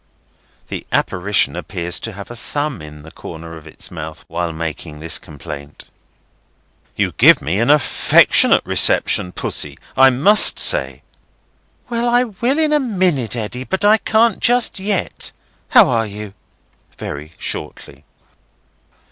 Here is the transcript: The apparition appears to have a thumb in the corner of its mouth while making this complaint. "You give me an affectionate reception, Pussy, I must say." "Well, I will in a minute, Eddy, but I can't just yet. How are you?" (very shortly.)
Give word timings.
The 0.69 0.83
apparition 0.91 1.55
appears 1.55 1.99
to 1.99 2.13
have 2.13 2.31
a 2.31 2.35
thumb 2.35 2.81
in 2.81 3.03
the 3.03 3.11
corner 3.11 3.55
of 3.55 3.67
its 3.67 3.91
mouth 3.91 4.25
while 4.27 4.51
making 4.51 4.99
this 4.99 5.19
complaint. 5.19 5.91
"You 6.95 7.11
give 7.19 7.39
me 7.39 7.59
an 7.59 7.69
affectionate 7.69 8.65
reception, 8.65 9.31
Pussy, 9.31 9.77
I 9.95 10.09
must 10.09 10.57
say." 10.57 11.03
"Well, 11.87 12.09
I 12.09 12.23
will 12.23 12.57
in 12.57 12.73
a 12.73 12.79
minute, 12.79 13.35
Eddy, 13.35 13.63
but 13.63 13.85
I 13.85 13.97
can't 13.97 14.39
just 14.39 14.79
yet. 14.79 15.31
How 15.69 15.87
are 15.87 16.07
you?" 16.07 16.33
(very 16.97 17.33
shortly.) 17.37 18.03